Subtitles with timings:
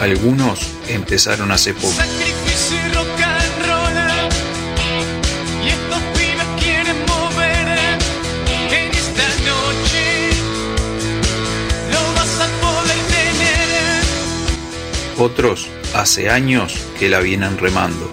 [0.00, 1.92] Algunos empezaron hace poco.
[15.18, 18.10] Otros hace años que la vienen remando.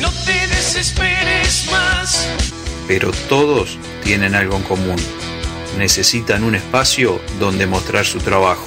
[0.00, 2.26] No te desesperes más.
[2.88, 4.96] Pero todos tienen algo en común.
[5.78, 8.66] Necesitan un espacio donde mostrar su trabajo.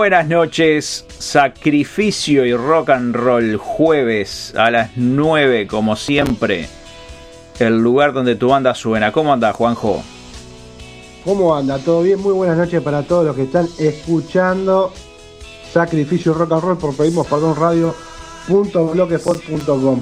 [0.00, 6.70] Buenas noches, sacrificio y rock and roll jueves a las 9 como siempre.
[7.58, 9.12] El lugar donde tu banda suena.
[9.12, 10.02] ¿Cómo anda Juanjo?
[11.22, 11.78] ¿Cómo anda?
[11.78, 12.18] ¿Todo bien?
[12.18, 14.90] Muy buenas noches para todos los que están escuchando
[15.70, 20.00] Sacrificio Rock and Roll por pedimos perdón radio.blogspot.com.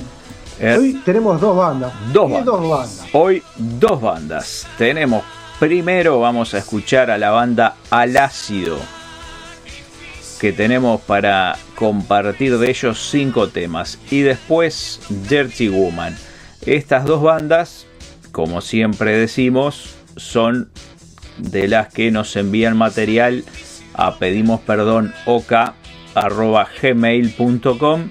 [0.60, 1.92] Eh, Hoy tenemos dos bandas.
[2.12, 2.44] Dos ¿Qué bandas.
[2.44, 3.04] dos bandas?
[3.14, 4.64] Hoy dos bandas.
[4.78, 5.24] Tenemos
[5.58, 8.78] primero vamos a escuchar a la banda Al Ácido.
[10.40, 13.98] Que tenemos para compartir de ellos cinco temas.
[14.10, 16.16] Y después Dirty Woman.
[16.64, 17.86] Estas dos bandas,
[18.32, 20.70] como siempre decimos, son
[21.38, 23.44] de las que nos envían material
[23.94, 25.12] a pedimos perdón
[26.82, 28.10] gmail.com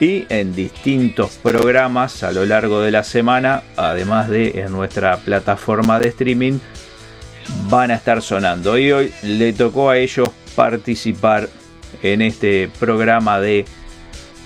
[0.00, 6.00] y en distintos programas a lo largo de la semana, además de en nuestra plataforma
[6.00, 6.58] de streaming,
[7.68, 8.78] van a estar sonando.
[8.78, 11.48] Y hoy le tocó a ellos participar
[12.02, 13.64] en este programa de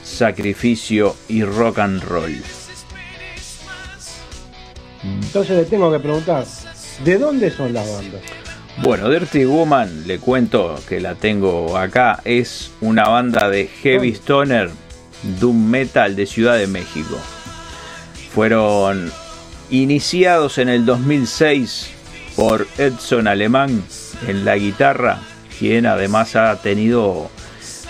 [0.03, 2.35] sacrificio y rock and roll.
[5.03, 6.45] Entonces le tengo que preguntar,
[7.05, 8.23] ¿de dónde son las bandas?
[8.83, 14.71] Bueno, Dirty Woman, le cuento que la tengo acá, es una banda de heavy stoner,
[15.41, 17.19] doom metal de Ciudad de México.
[18.35, 19.13] Fueron
[19.71, 21.91] iniciados en el 2006
[22.35, 23.85] por Edson Alemán
[24.27, 25.21] en la guitarra,
[25.59, 27.31] quien además ha tenido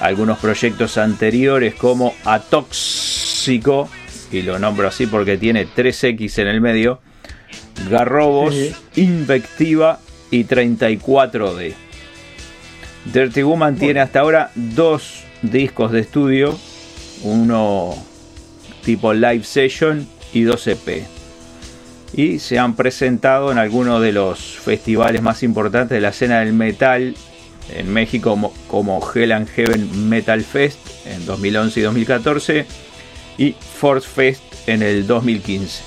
[0.01, 3.89] algunos proyectos anteriores como Atóxico,
[4.33, 7.01] y lo nombro así porque tiene 3X en el medio,
[7.89, 8.75] Garrobos, Sí.
[8.97, 9.99] Invectiva
[10.31, 11.75] y 34D.
[13.13, 16.59] Dirty Woman tiene hasta ahora dos discos de estudio,
[17.23, 17.95] uno
[18.85, 21.05] tipo live session y dos EP.
[22.15, 26.53] Y se han presentado en algunos de los festivales más importantes de la escena del
[26.53, 27.15] metal
[27.71, 32.67] en México como, como Hell and Heaven Metal Fest en 2011 y 2014
[33.39, 35.83] y Force Fest en el 2015.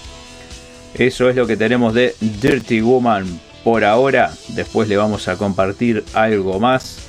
[0.96, 4.32] Eso es lo que tenemos de Dirty Woman por ahora.
[4.50, 7.00] Después le vamos a compartir algo más.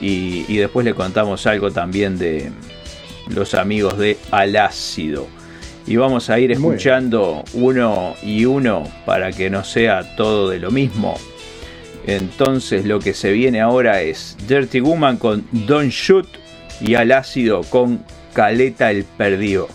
[0.00, 2.52] Y, y después le contamos algo también de
[3.28, 5.26] los amigos de Al Ácido.
[5.86, 10.70] Y vamos a ir escuchando uno y uno para que no sea todo de lo
[10.70, 11.16] mismo.
[12.06, 16.28] Entonces lo que se viene ahora es Dirty Woman con Don't Shoot
[16.80, 19.68] y Al Ácido con Caleta el Perdido.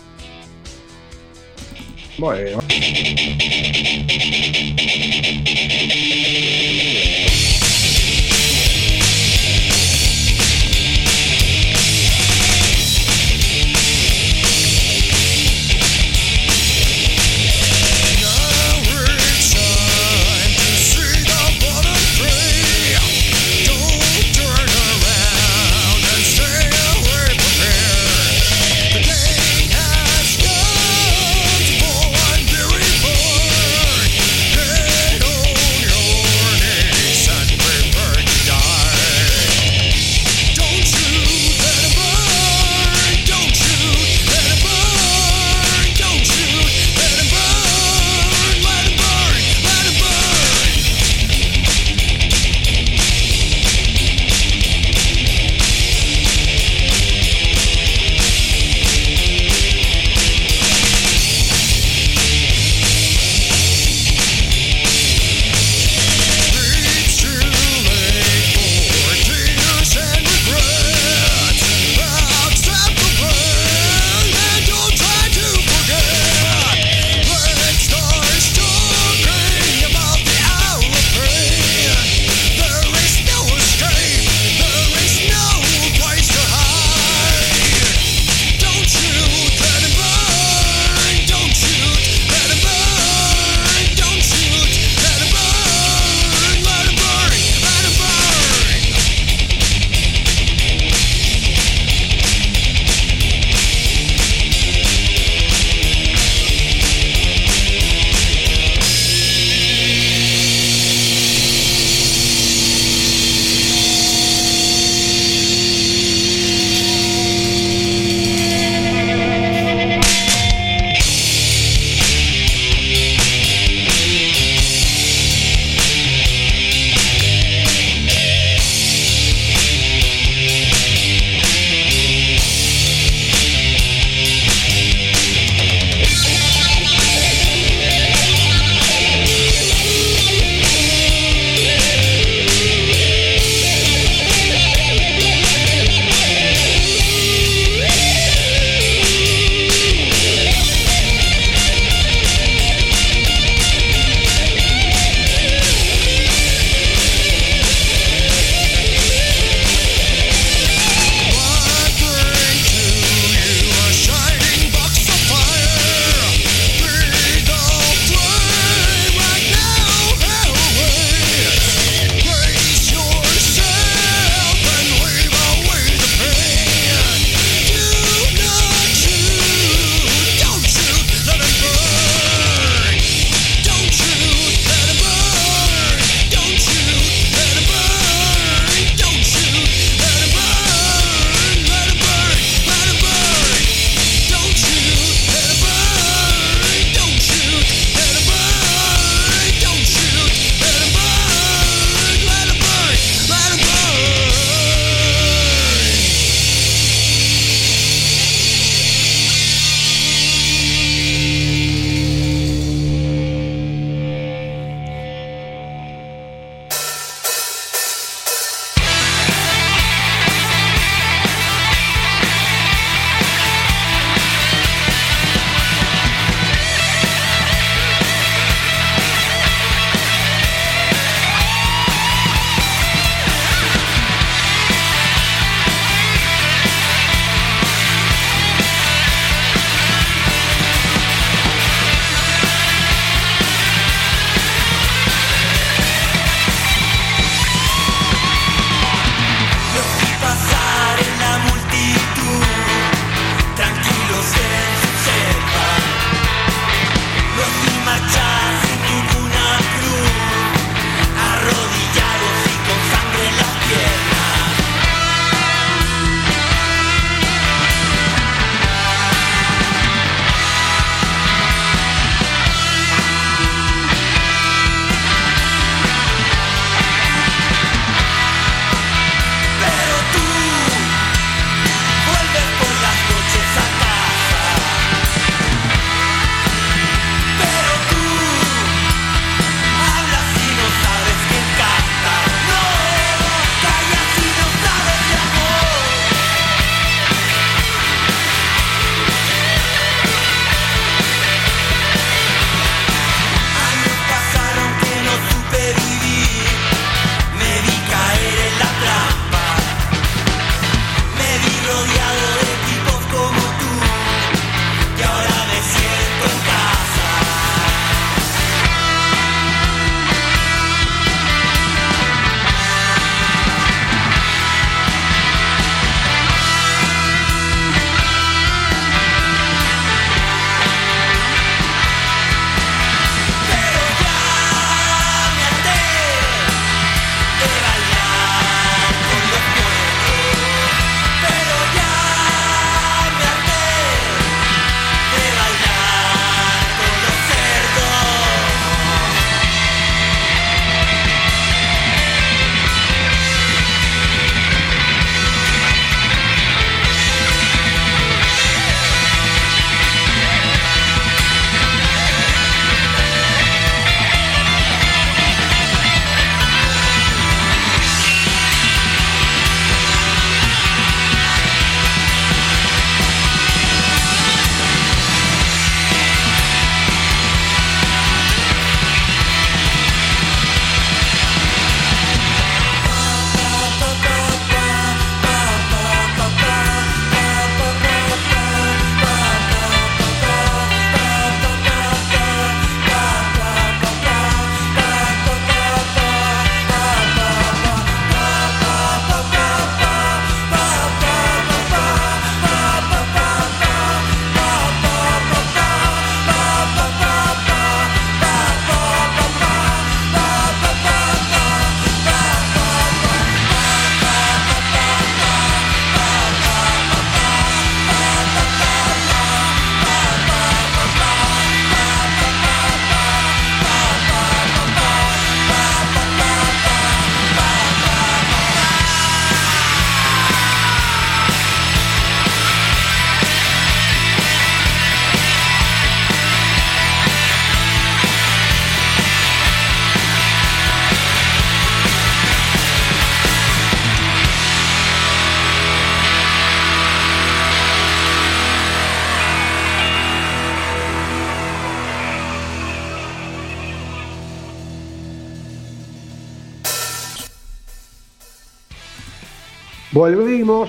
[460.02, 460.68] Volvimos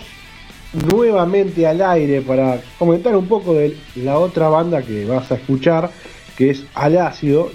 [0.92, 5.90] nuevamente al aire para comentar un poco de la otra banda que vas a escuchar,
[6.38, 7.50] que es Al Ácido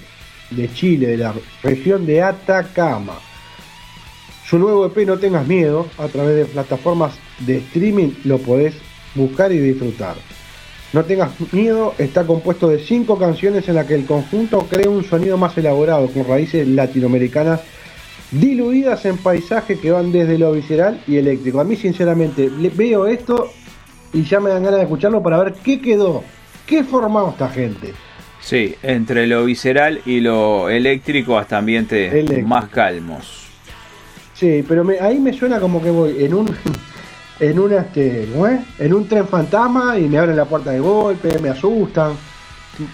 [0.49, 1.33] de Chile, de la
[1.63, 3.17] región de Atacama.
[4.45, 8.73] Su nuevo EP No tengas miedo, a través de plataformas de streaming lo podés
[9.15, 10.17] buscar y disfrutar.
[10.91, 15.05] No tengas miedo está compuesto de cinco canciones en las que el conjunto crea un
[15.05, 17.61] sonido más elaborado con raíces latinoamericanas
[18.31, 21.59] diluidas en paisajes que van desde lo visceral y eléctrico.
[21.59, 23.51] A mí sinceramente le- veo esto
[24.13, 26.23] y ya me dan ganas de escucharlo para ver qué quedó,
[26.65, 27.93] qué formó esta gente.
[28.41, 32.47] Sí, entre lo visceral y lo eléctrico hasta ambientes Eléctrico.
[32.47, 33.47] más calmos.
[34.33, 36.55] Sí, pero me- ahí me suena como que voy en un
[37.39, 38.59] en un este, ¿cómo es?
[38.79, 42.13] en un tren fantasma y me abren la puerta de golpe, me asustan.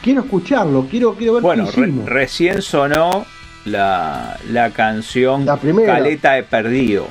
[0.01, 3.25] Quiero escucharlo, quiero quiero ver Bueno, qué re- recién sonó
[3.65, 5.93] la, la canción La primera.
[5.95, 7.07] Caleta de Perdido.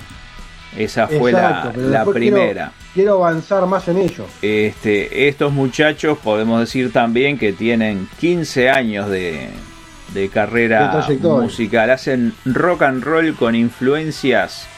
[0.76, 2.72] Esa fue Exacto, la, después quiero- primera.
[2.94, 4.24] Quiero, avanzar más en ello.
[4.40, 9.48] Este, estos muchachos podemos decir también que tienen 15 años de,
[10.12, 11.04] de carrera
[11.42, 11.90] musical.
[11.90, 14.68] Hacen rock and roll con influencias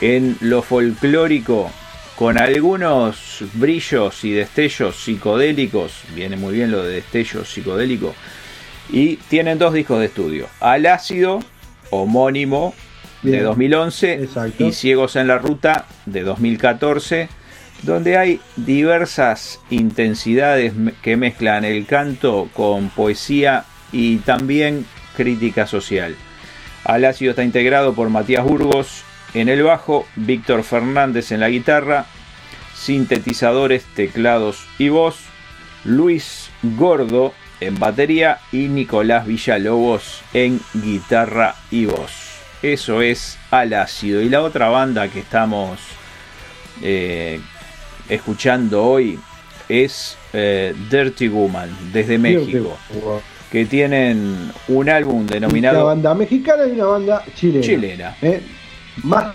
[0.00, 1.70] en lo folclórico,
[2.16, 6.02] con algunos brillos y destellos psicodélicos.
[6.14, 8.14] Viene muy bien lo de destellos psicodélico.
[8.92, 10.46] Y tienen dos discos de estudio.
[10.60, 11.40] Al ácido,
[11.90, 12.74] homónimo,
[13.22, 13.44] de Bien.
[13.44, 14.66] 2011, Exacto.
[14.66, 17.28] y Ciegos en la Ruta, de 2014,
[17.82, 26.16] donde hay diversas intensidades que mezclan el canto con poesía y también crítica social.
[26.84, 29.02] Al ácido está integrado por Matías Burgos
[29.34, 32.06] en el bajo, Víctor Fernández en la guitarra,
[32.74, 35.18] sintetizadores, teclados y voz,
[35.84, 42.10] Luis Gordo en batería y Nicolás Villalobos en guitarra y voz.
[42.62, 44.20] Eso es Al Ácido.
[44.20, 45.78] Y la otra banda que estamos
[46.82, 47.40] eh,
[48.08, 49.18] escuchando hoy
[49.68, 52.76] es eh, Dirty Woman desde México,
[53.50, 57.66] que tienen un álbum Una denominado banda mexicana y una banda chilena.
[57.66, 58.16] Chilena.
[58.22, 58.42] ¿eh?
[59.04, 59.34] Más,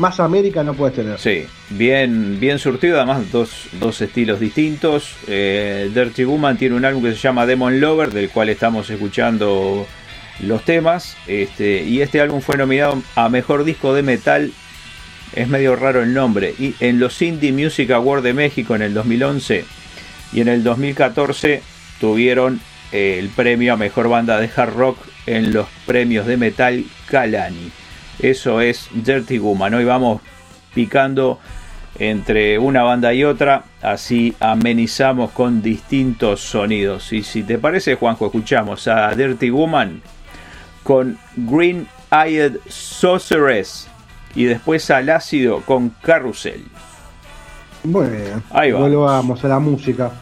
[0.00, 1.18] más América no puedes tener.
[1.18, 5.14] Sí, bien, bien surtido, además dos, dos estilos distintos.
[5.28, 9.86] Eh, Dirty Woman tiene un álbum que se llama Demon Lover, del cual estamos escuchando
[10.40, 11.16] los temas.
[11.26, 14.50] Este, y este álbum fue nominado a Mejor Disco de Metal.
[15.34, 16.54] Es medio raro el nombre.
[16.58, 19.64] Y en los Indie Music Awards de México en el 2011
[20.32, 21.62] y en el 2014
[22.00, 26.84] tuvieron eh, el premio a Mejor Banda de Hard Rock en los premios de metal
[27.06, 27.70] Calani.
[28.22, 29.72] Eso es Dirty Woman.
[29.74, 30.20] Hoy vamos
[30.74, 31.38] picando
[31.98, 37.12] entre una banda y otra, así amenizamos con distintos sonidos.
[37.12, 40.02] Y si te parece, Juanjo, escuchamos a Dirty Woman
[40.82, 43.88] con Green Eyed Sorceress
[44.34, 46.64] y después al ácido con Carrusel.
[47.84, 48.42] Muy bien.
[48.50, 48.90] Ahí vamos.
[48.90, 50.12] Volvamos a la música.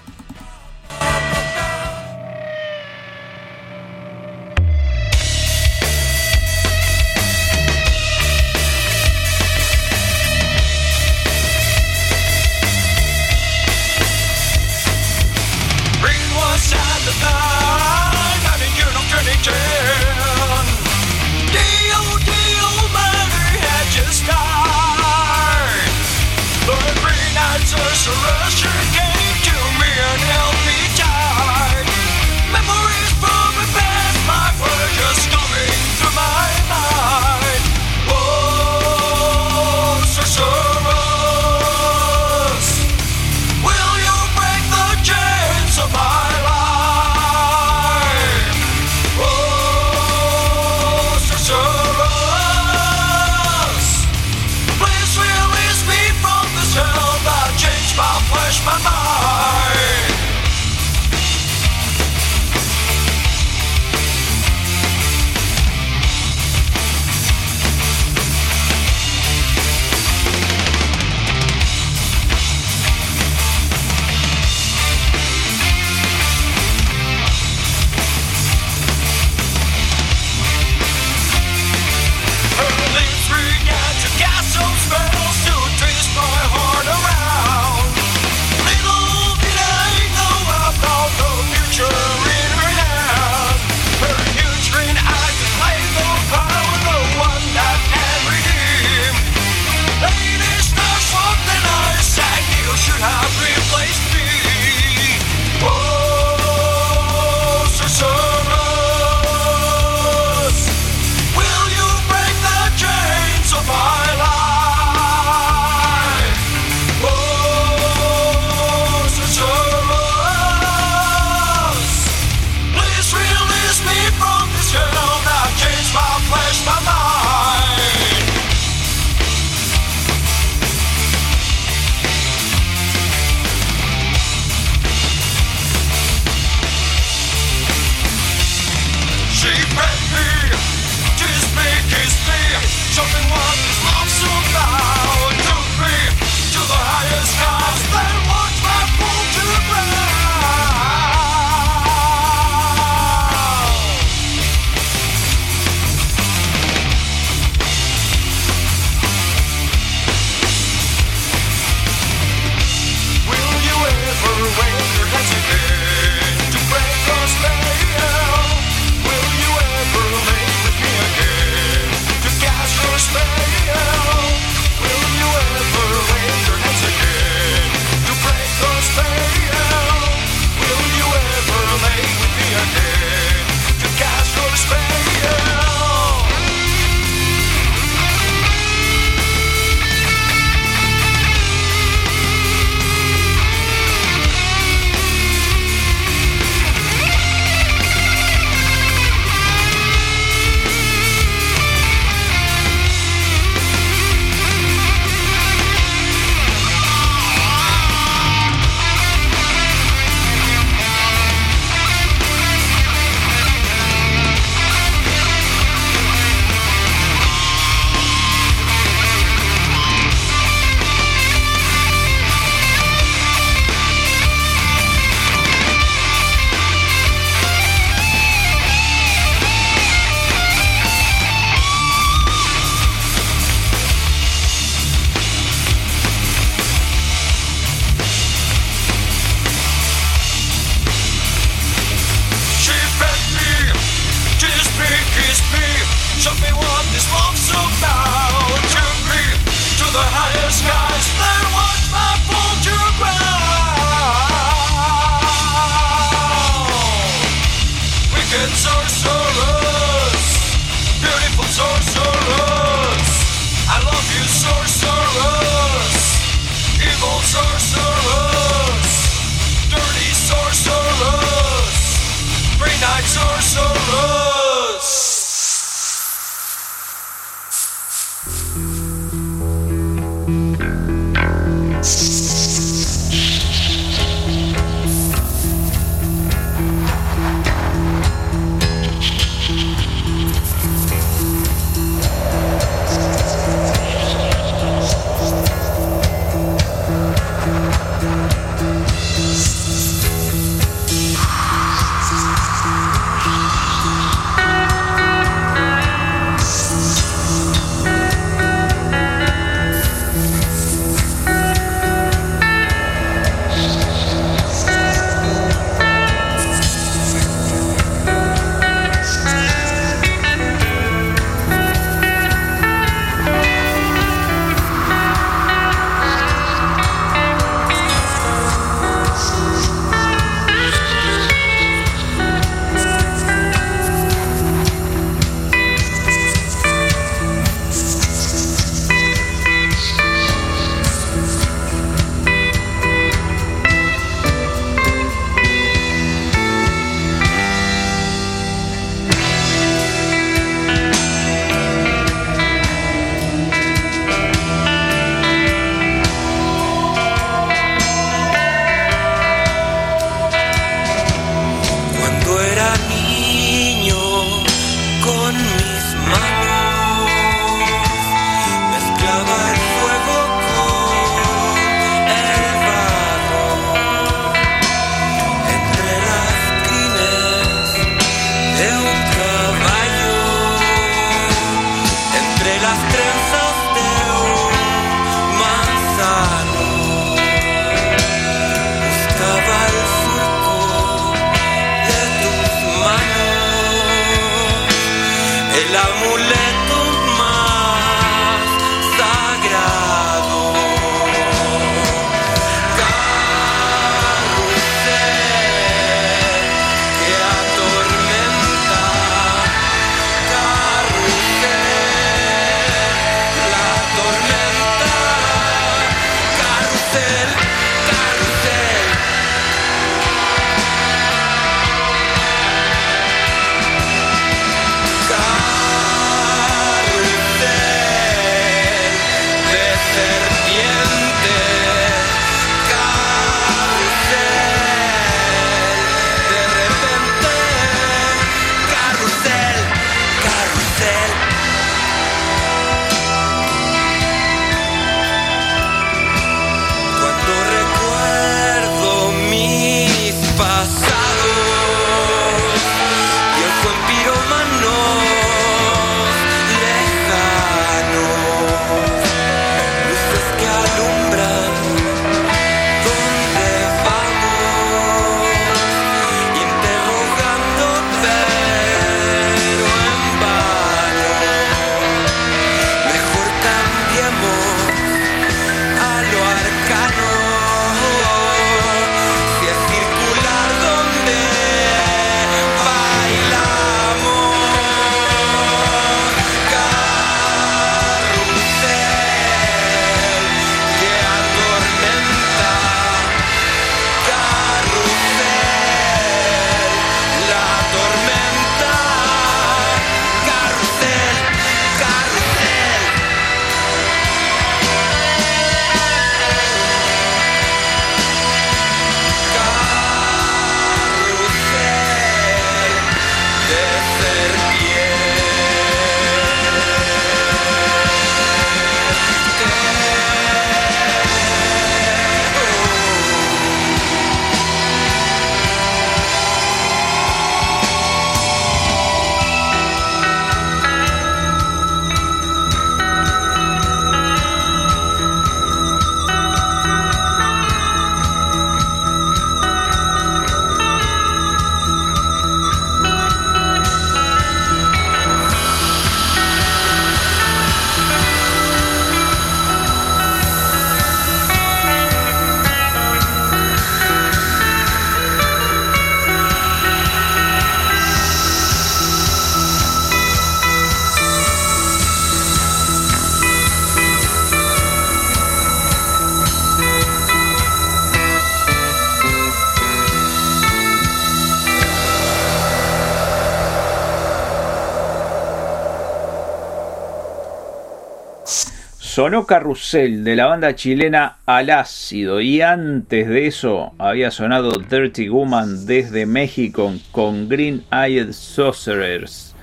[578.98, 585.08] Sonó Carrusel de la banda chilena Al Ácido y antes de eso había sonado Dirty
[585.08, 589.36] Woman desde México con Green Eyed Sorcerers.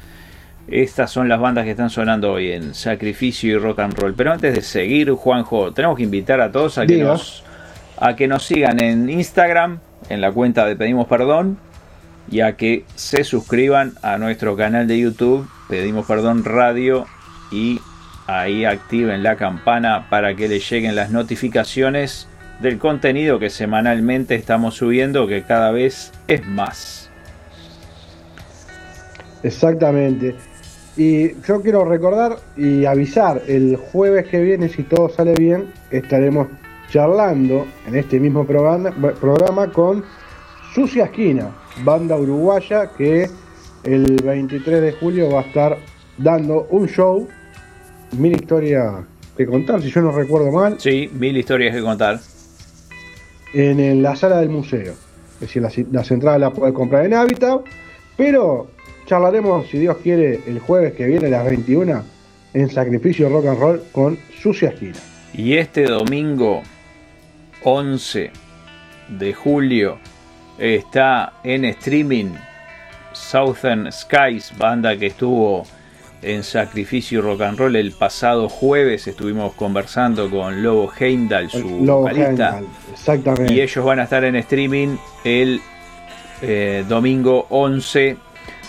[0.68, 4.14] Estas son las bandas que están sonando hoy en Sacrificio y Rock and Roll.
[4.14, 7.46] Pero antes de seguir, Juanjo, tenemos que invitar a todos a que, nos,
[7.98, 11.58] a que nos sigan en Instagram, en la cuenta de Pedimos Perdón,
[12.30, 17.06] y a que se suscriban a nuestro canal de YouTube, Pedimos Perdón Radio,
[17.54, 17.80] y
[18.28, 22.28] ahí activen la campana para que les lleguen las notificaciones
[22.60, 27.10] del contenido que semanalmente estamos subiendo, que cada vez es más.
[29.44, 30.36] Exactamente.
[30.98, 36.48] Y yo quiero recordar y avisar, el jueves que viene, si todo sale bien, estaremos
[36.90, 40.04] charlando en este mismo programa, con
[40.74, 41.50] Sucia Esquina,
[41.84, 43.30] banda uruguaya que
[43.84, 45.78] el 23 de julio va a estar
[46.18, 47.28] dando un show
[48.18, 49.06] mil historias
[49.38, 50.80] que contar, si yo no recuerdo mal.
[50.80, 52.20] Sí, mil historias que contar.
[53.54, 54.94] En, la sala del museo.
[55.36, 57.62] Es decir, las, las entradas las puedes comprar en Habitat,
[58.18, 58.68] pero
[59.06, 62.04] charlaremos, si Dios quiere, el jueves que viene a las 21
[62.54, 64.98] en Sacrificio Rock and Roll con Sucia Esquina.
[65.34, 66.64] Y este domingo
[67.64, 68.32] 11
[69.10, 69.98] de julio
[70.58, 72.32] está en streaming
[73.12, 75.66] Southern Skies, banda que estuvo
[76.26, 82.62] en Sacrificio Rock and Roll el pasado jueves estuvimos conversando con Lobo Heimdall, su vocalista.
[82.92, 83.54] Exactamente.
[83.54, 85.62] Y ellos van a estar en streaming el
[86.42, 88.18] eh, domingo 11.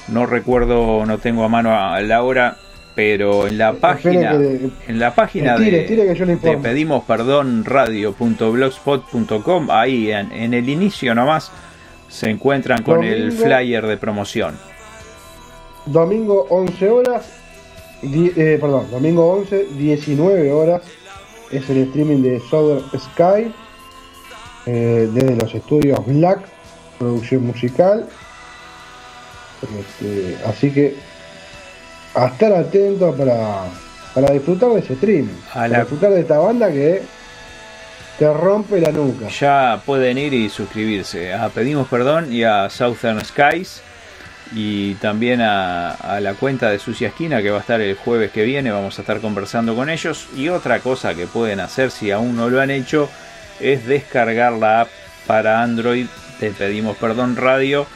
[0.09, 2.57] No recuerdo, no tengo a mano a la hora,
[2.95, 10.55] pero en la página, en la página de, de pedimos perdón radio.blogspot.com, ahí en, en,
[10.55, 11.51] el inicio nomás
[12.09, 14.55] se encuentran con el flyer de promoción.
[15.87, 17.46] Domingo 11 horas,
[18.03, 20.83] eh, perdón, domingo 11, 19 horas
[21.51, 23.53] es el streaming de Southern Sky
[24.67, 26.41] eh, desde los estudios Black,
[26.99, 28.09] producción musical.
[29.63, 30.97] Este, así que
[32.15, 33.65] a estar atento para,
[34.15, 37.03] para disfrutar de ese streaming, para disfrutar de esta banda que
[38.19, 39.29] te rompe la nuca.
[39.29, 43.83] Ya pueden ir y suscribirse a Pedimos Perdón y a Southern Skies
[44.55, 48.45] y también a, la cuenta de Sucia Esquina que va a estar el jueves que
[48.45, 50.29] viene, vamos a estar conversando con ellos.
[50.37, 53.11] Y otra cosa que pueden hacer si aún no lo han hecho
[53.61, 54.89] es descargar la app
[55.27, 56.07] para Android,
[56.39, 57.87] te pedimos perdón radio,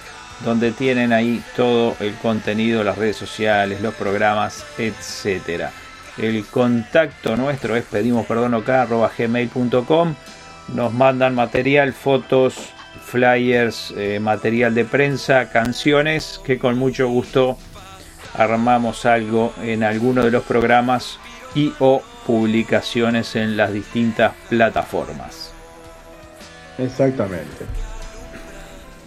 [0.44, 5.70] donde tienen ahí todo el contenido, las redes sociales, los programas, etcétera.
[6.18, 10.14] El contacto nuestro es pedimos perdón gmail.com.
[10.74, 12.72] Nos mandan material, fotos,
[13.10, 17.58] flyers, eh, material de prensa, canciones que con mucho gusto
[18.34, 21.18] armamos algo en alguno de los programas
[21.54, 25.52] y o publicaciones en las distintas plataformas.
[26.78, 27.66] Exactamente.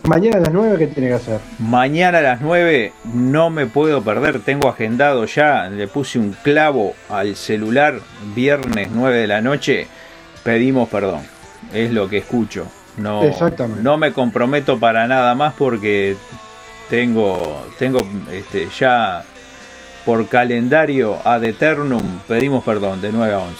[0.03, 1.39] Mañana a las 9, ¿qué tiene que hacer?
[1.59, 6.93] Mañana a las 9 no me puedo perder, tengo agendado ya, le puse un clavo
[7.09, 8.01] al celular,
[8.35, 9.87] viernes 9 de la noche,
[10.43, 11.21] pedimos perdón,
[11.73, 12.67] es lo que escucho.
[12.97, 13.21] No,
[13.81, 16.15] no me comprometo para nada más porque
[16.89, 17.99] tengo, tengo
[18.31, 19.23] este, ya
[20.05, 23.55] por calendario ad eternum, pedimos perdón, de 9 a 11.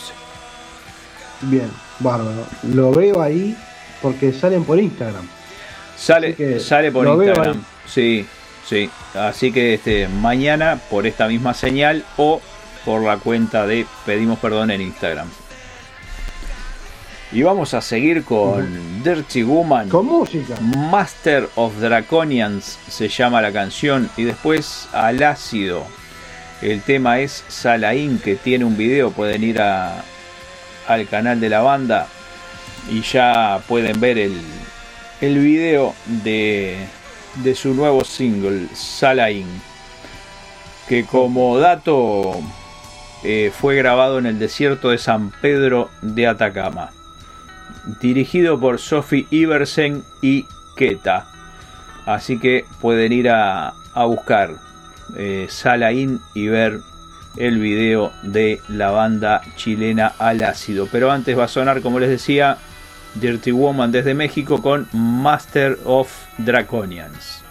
[1.42, 2.46] Bien, bárbaro.
[2.74, 3.56] Lo veo ahí
[4.02, 5.28] porque salen por Instagram.
[5.96, 7.64] Sale, sale por Instagram.
[7.88, 8.26] Sí,
[8.68, 8.90] sí.
[9.16, 12.42] Así que este, mañana por esta misma señal o
[12.86, 15.30] por la cuenta de Pedimos Perdón en Instagram.
[17.34, 19.90] Y vamos a seguir con Dirty Woman.
[19.90, 20.56] Con música.
[20.62, 24.08] Master of Draconians se llama la canción.
[24.18, 25.84] Y después Al Ácido.
[26.62, 29.10] El tema es Salaín, que tiene un video.
[29.10, 30.04] Pueden ir a,
[30.88, 32.08] al canal de la banda
[32.92, 34.40] y ya pueden ver el,
[35.20, 36.78] el video de,
[37.44, 39.48] de su nuevo single, Salaín.
[40.88, 42.36] Que como dato
[43.24, 46.92] eh, fue grabado en el desierto de San Pedro de Atacama
[48.02, 51.26] dirigido por Sophie Iversen y Keta.
[52.06, 54.56] Así que pueden ir a, buscar
[55.16, 56.82] eh, Salain y ver
[57.38, 60.88] el video de la banda chilena Al Ácido.
[60.92, 62.58] Pero antes va a sonar, como les decía,
[63.16, 67.43] Dirty Woman desde México con Master of Draconians.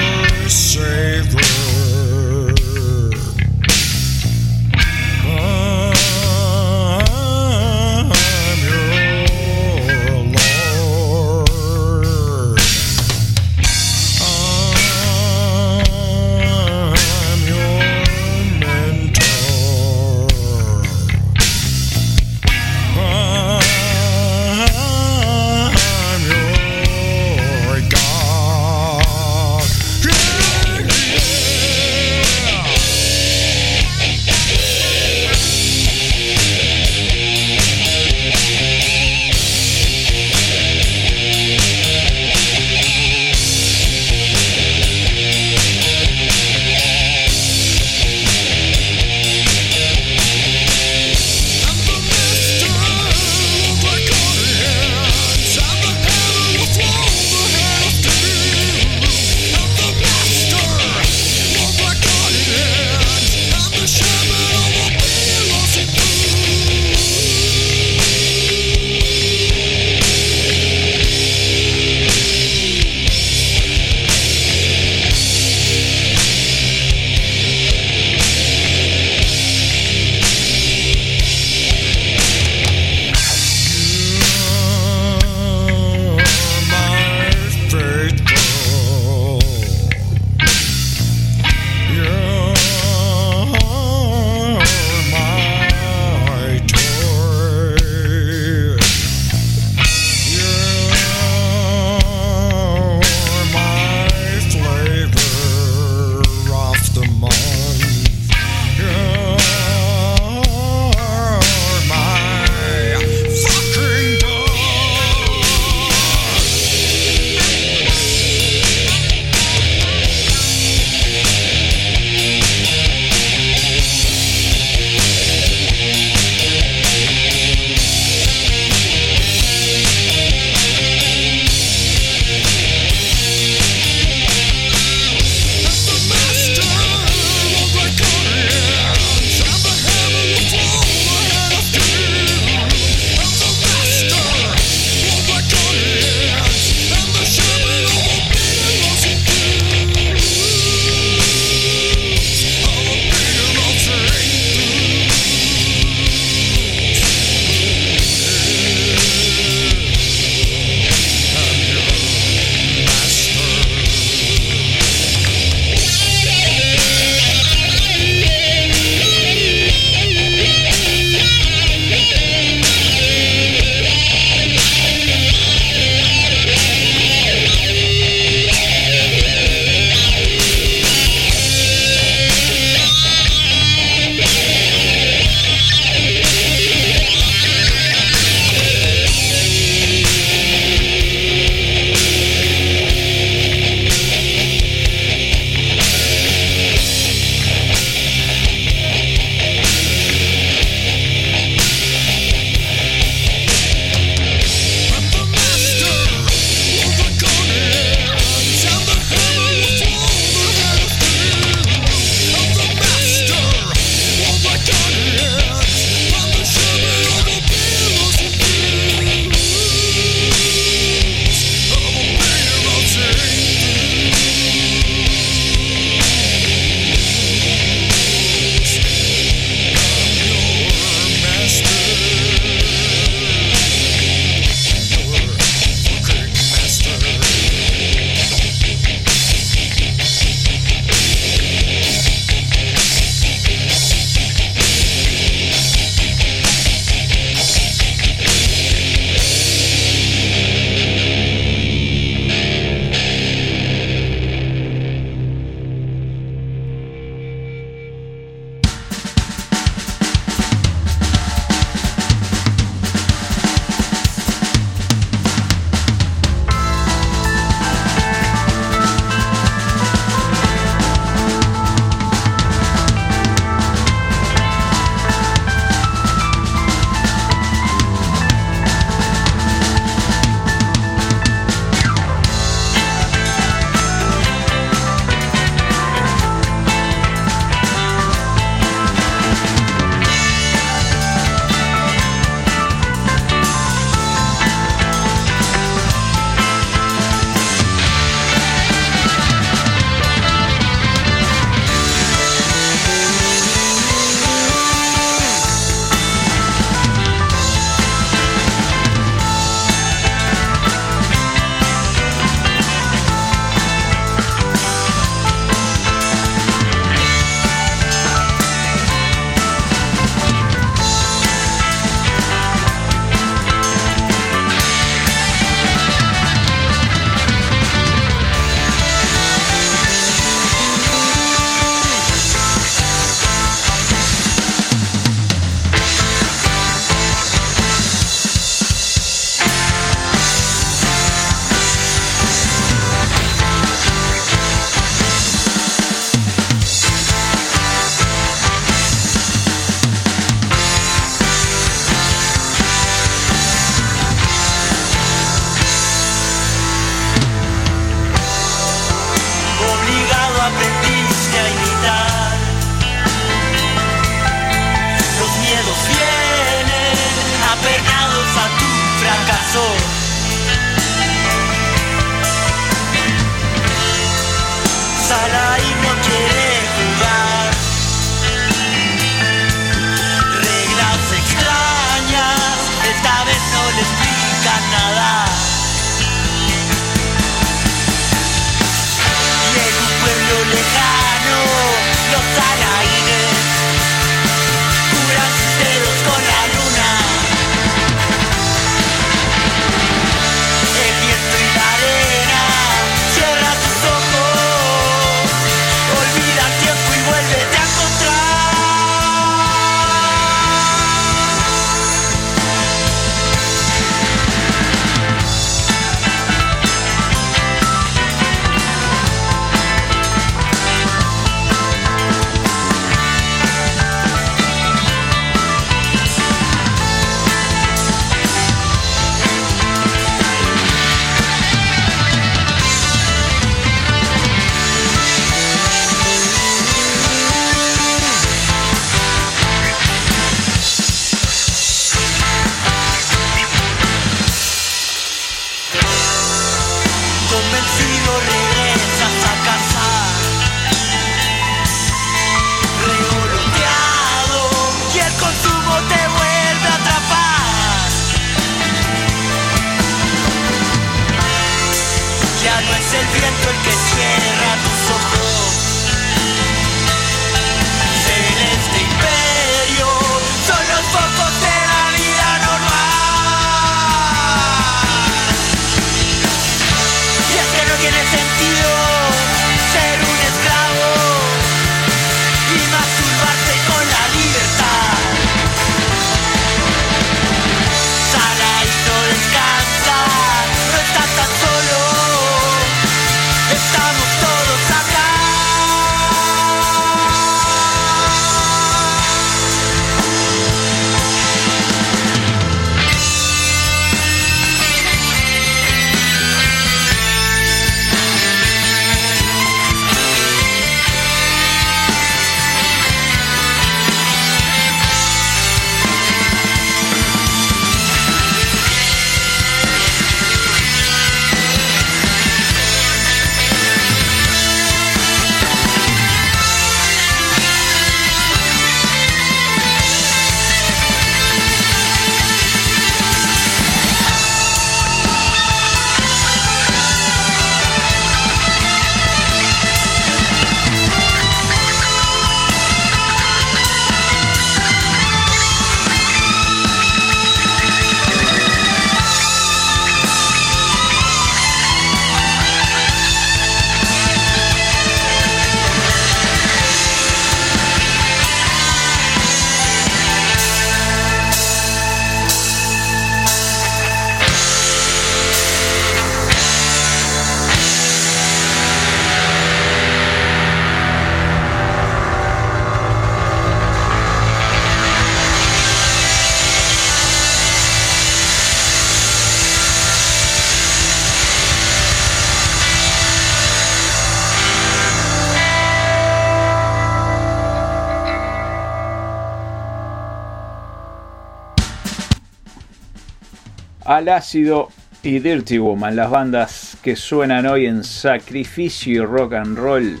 [593.92, 594.70] Al ácido
[595.02, 600.00] y Dirty Woman, las bandas que suenan hoy en Sacrificio Rock and Roll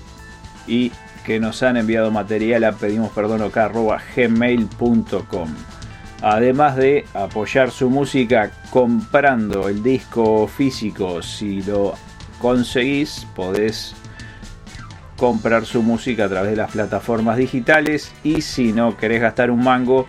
[0.66, 0.90] y
[1.26, 3.52] que nos han enviado material a pedimos perdón
[4.16, 5.48] gmail.com.
[6.22, 11.92] Además de apoyar su música comprando el disco físico, si lo
[12.38, 13.94] conseguís, podés
[15.18, 19.62] comprar su música a través de las plataformas digitales y si no querés gastar un
[19.62, 20.06] mango,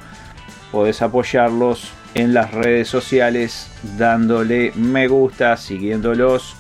[0.71, 6.55] podés apoyarlos en las redes sociales dándole me gusta, siguiéndolos,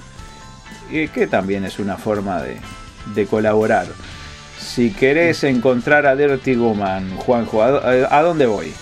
[0.89, 2.57] que también es una forma de,
[3.15, 3.87] de colaborar.
[4.59, 8.73] Si querés encontrar a Dirty Woman, Juanjo, ¿a, dónde voy?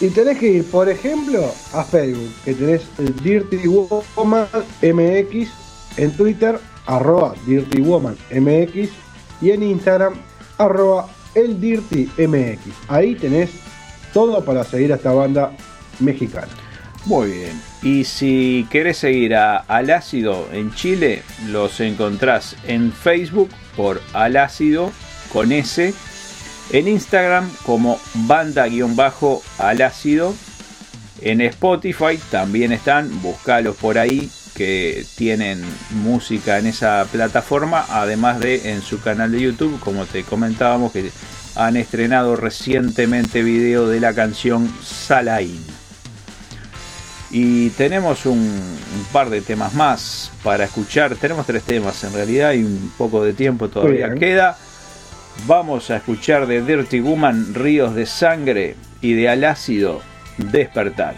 [0.00, 4.46] Y tenés que ir, por ejemplo, a Facebook, que tenés el Dirty Woman
[4.82, 5.48] MX,
[5.96, 8.90] en Twitter, arroba Dirty Woman MX,
[9.40, 10.14] y en Instagram,
[10.58, 12.88] arroba el Dirty MX.
[12.88, 13.50] Ahí tenés
[14.12, 15.52] todo para seguir a esta banda
[15.98, 16.48] mexicana.
[17.06, 17.62] Muy bien.
[17.82, 24.36] Y si querés seguir a Al Ácido en Chile, los encontrás en Facebook por Al
[24.36, 24.92] Ácido
[25.32, 25.94] con S,
[26.72, 30.34] en Instagram como banda-al ácido,
[31.20, 35.62] en Spotify también están, buscalos por ahí que tienen
[36.02, 41.10] música en esa plataforma, además de en su canal de YouTube, como te comentábamos que
[41.54, 45.58] han estrenado recientemente video de la canción Salain.
[47.30, 48.60] Y tenemos un,
[49.12, 51.14] par de temas más para escuchar.
[51.14, 54.56] Tenemos tres temas en realidad y un poco de tiempo todavía queda.
[55.46, 60.00] Vamos a escuchar de Dirty Woman Ríos de Sangre y de Al Ácido
[60.38, 61.14] Despertar.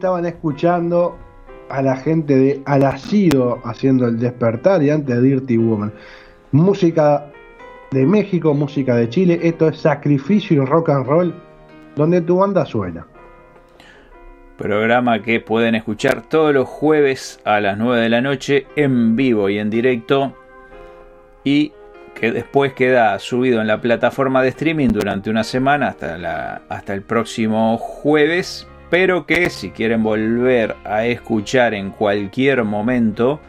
[0.00, 1.18] Estaban escuchando
[1.68, 5.92] a la gente de Alacido haciendo el despertar y antes Dirty Woman.
[6.52, 7.30] Música
[7.90, 11.34] de México, música de Chile, esto es Sacrificio y Rock and Roll,
[11.96, 13.06] donde tu banda suena.
[14.56, 19.50] Programa que pueden escuchar todos los jueves a las 9 de la noche en vivo
[19.50, 20.34] y en directo
[21.44, 21.72] y
[22.14, 27.76] que después queda subido en la plataforma de streaming durante una semana hasta, el próximo
[27.76, 33.40] jueves pero que si quieren volver a escuchar en cualquier momento,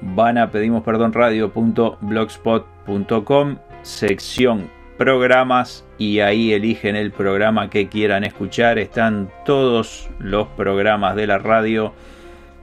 [0.00, 8.78] van a pedimos perdón radio.blogspot.com, sección programas y ahí eligen el programa que quieran escuchar.
[8.78, 11.92] Están todos los programas de la radio.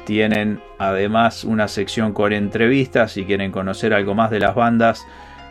[0.06, 5.06] Tienen además una sección con entrevistas si quieren conocer algo más de las bandas.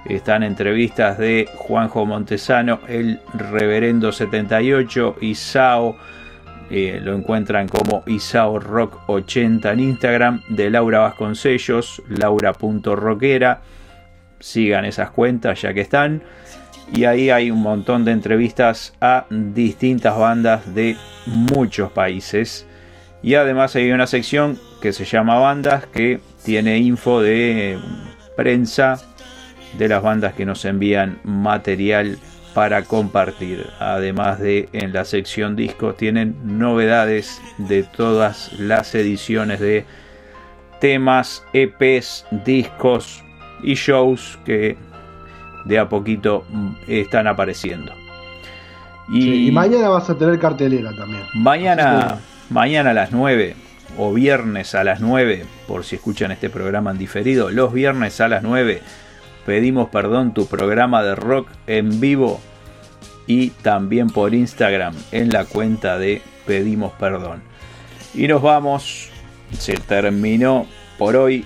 [0.05, 5.97] Están entrevistas de Juanjo Montesano, el Reverendo 78, Isao,
[6.75, 13.61] eh, lo encuentran como Isao Rock 80 en Instagram, de Laura Vasconcellos, laura.roquera.
[14.41, 16.23] Sigan esas cuentas ya que están.
[16.91, 20.97] Y ahí hay un montón de entrevistas a distintas bandas de
[21.27, 22.67] muchos países.
[23.23, 27.79] Y además hay una sección que se llama Bandas que tiene info de
[28.35, 28.99] prensa
[29.77, 32.19] de las bandas que nos envían material
[32.55, 33.67] para compartir.
[33.79, 39.85] Además de en la sección discos tienen novedades de todas las ediciones de
[40.81, 43.23] temas, EPs, discos
[43.63, 44.77] y shows que
[45.65, 46.45] de a poquito
[46.89, 47.93] están apareciendo.
[49.09, 51.23] Y, mañana vas a tener cartelera también.
[51.35, 52.19] Mañana,
[52.51, 53.55] mañana a las 9
[53.99, 58.29] o viernes a las 9, por si escuchan este programa en diferido, los viernes a
[58.29, 58.81] las 9
[59.47, 62.41] pedimos perdón tu programa de rock en vivo
[63.27, 67.43] y también por Instagram en la cuenta de pedimos perdón.
[68.15, 69.11] Y nos vamos,
[69.59, 70.67] se terminó
[70.99, 71.45] por hoy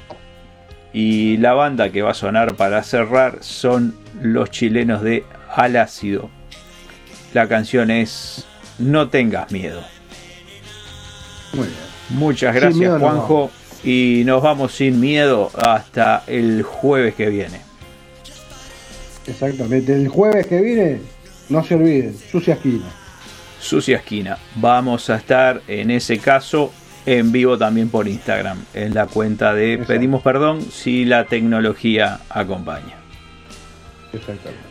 [0.92, 5.24] y la banda que va a sonar para cerrar son los chilenos de
[5.54, 6.30] Alácido.
[7.34, 8.46] La canción es
[8.78, 9.82] No tengas miedo.
[12.10, 13.50] Muchas gracias Juanjo
[13.84, 17.65] y nos vamos sin miedo hasta el jueves que viene.
[19.26, 21.00] Exactamente, el jueves que viene,
[21.48, 22.84] no se olviden, sucia esquina.
[23.60, 24.38] Sucia esquina.
[24.56, 26.72] Vamos a estar en ese caso
[27.06, 32.96] en vivo también por Instagram, en la cuenta de Pedimos Perdón si la tecnología acompaña.
[34.12, 34.66] Exactamente.